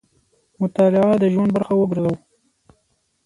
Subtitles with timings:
[0.61, 2.15] مطالعه د ژوند برخه وګرځوو.